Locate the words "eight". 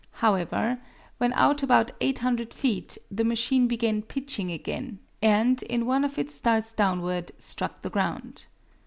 2.01-2.17